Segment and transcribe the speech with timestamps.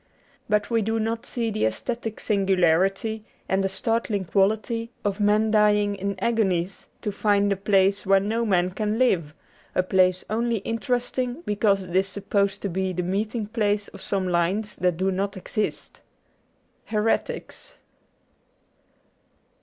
[0.49, 5.93] But we do not see the aesthetic singularity and the startling quality of men dying
[5.93, 9.35] in agonies to find a place where no man can live—
[9.75, 14.01] a place only interest ing because it is supposed to be the meeting place of
[14.01, 16.01] some lines that do not exist.
[16.87, 17.77] ^ Heretics.